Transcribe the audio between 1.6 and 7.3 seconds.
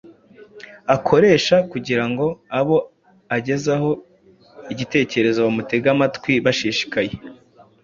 kugira ngo abo agezaho igitekerezo bamutege amatwi bashishikaye.